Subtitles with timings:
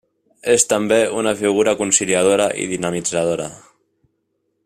[0.53, 3.47] És també una figura conciliadora i dinamitzadora.